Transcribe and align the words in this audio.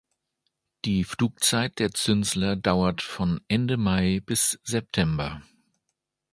Die 0.83 1.03
Flugzeit 1.03 1.77
der 1.77 1.91
Zünsler 1.91 2.55
dauert 2.55 3.03
von 3.03 3.39
Ende 3.47 3.77
Mai 3.77 4.19
bis 4.25 4.59
September. 4.63 5.43